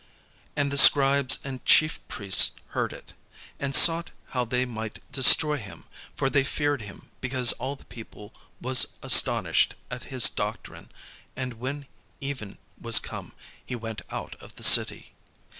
[0.55, 3.13] And the scribes and chief priests heard it,
[3.59, 5.83] and sought how they might destroy him:
[6.15, 10.89] for they feared him because all the people was astonished at his doctrine.
[11.35, 11.85] And when
[12.19, 13.33] even was come,
[13.63, 15.13] he went out of the city.